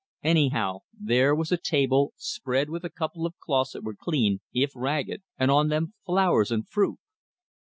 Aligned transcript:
Anyhow, 0.23 0.79
there 0.99 1.35
was 1.35 1.51
a 1.51 1.57
table 1.61 2.13
spread 2.17 2.71
with 2.71 2.83
a 2.83 2.89
couple 2.89 3.27
of 3.27 3.37
cloths 3.37 3.73
that 3.73 3.83
were 3.83 3.93
clean, 3.93 4.39
if 4.51 4.71
ragged, 4.73 5.21
and 5.37 5.51
on 5.51 5.67
them 5.67 5.93
flowers 6.07 6.49
and 6.49 6.67
fruit. 6.67 6.97